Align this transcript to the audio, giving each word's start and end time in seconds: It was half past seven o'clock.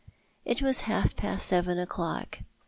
It 0.45 0.63
was 0.63 0.81
half 0.89 1.15
past 1.15 1.45
seven 1.45 1.77
o'clock. 1.77 2.39